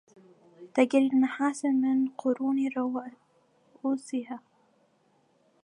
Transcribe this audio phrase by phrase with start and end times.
[0.75, 2.57] تجري المحاسن من قرون
[3.85, 4.39] رؤوسها